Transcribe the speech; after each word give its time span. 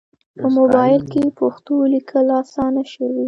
په 0.39 0.47
موبایل 0.57 1.01
کې 1.11 1.23
پښتو 1.39 1.75
لیکل 1.93 2.27
اسانه 2.41 2.83
شوي. 2.93 3.19